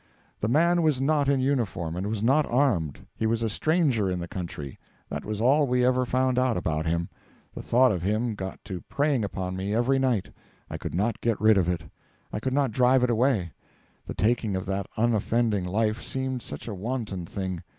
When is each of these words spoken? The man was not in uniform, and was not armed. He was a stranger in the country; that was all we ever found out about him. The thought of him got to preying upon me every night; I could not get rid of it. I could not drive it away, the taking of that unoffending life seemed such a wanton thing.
The 0.39 0.47
man 0.47 0.81
was 0.81 0.99
not 0.99 1.29
in 1.29 1.39
uniform, 1.41 1.95
and 1.95 2.07
was 2.07 2.23
not 2.23 2.47
armed. 2.47 3.05
He 3.15 3.27
was 3.27 3.43
a 3.43 3.49
stranger 3.51 4.09
in 4.09 4.17
the 4.19 4.27
country; 4.27 4.79
that 5.09 5.23
was 5.23 5.39
all 5.39 5.67
we 5.67 5.85
ever 5.85 6.07
found 6.07 6.39
out 6.39 6.57
about 6.57 6.87
him. 6.87 7.07
The 7.53 7.61
thought 7.61 7.91
of 7.91 8.01
him 8.01 8.33
got 8.33 8.63
to 8.65 8.81
preying 8.89 9.23
upon 9.23 9.55
me 9.55 9.75
every 9.75 9.99
night; 9.99 10.31
I 10.71 10.79
could 10.79 10.95
not 10.95 11.21
get 11.21 11.39
rid 11.39 11.55
of 11.55 11.69
it. 11.69 11.81
I 12.33 12.39
could 12.39 12.51
not 12.53 12.71
drive 12.71 13.03
it 13.03 13.11
away, 13.11 13.51
the 14.03 14.15
taking 14.15 14.55
of 14.55 14.65
that 14.65 14.87
unoffending 14.97 15.65
life 15.65 16.01
seemed 16.01 16.41
such 16.41 16.67
a 16.67 16.73
wanton 16.73 17.27
thing. 17.27 17.61